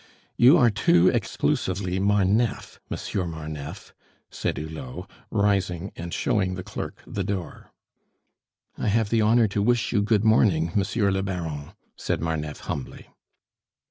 "You 0.35 0.57
are 0.57 0.71
too 0.71 1.09
exclusively 1.09 1.99
Marneffe, 1.99 2.79
Monsieur 2.89 3.27
Marneffe," 3.27 3.93
said 4.31 4.57
Hulot, 4.57 5.07
rising 5.29 5.91
and 5.95 6.11
showing 6.11 6.55
the 6.55 6.63
clerk 6.63 7.03
the 7.05 7.23
door. 7.23 7.69
"I 8.79 8.87
have 8.87 9.11
the 9.11 9.21
honor 9.21 9.47
to 9.49 9.61
wish 9.61 9.91
you 9.91 10.01
good 10.01 10.23
morning, 10.23 10.71
Monsieur 10.73 11.11
le 11.11 11.21
Baron," 11.21 11.73
said 11.95 12.19
Marneffe 12.19 12.61
humbly. 12.61 13.09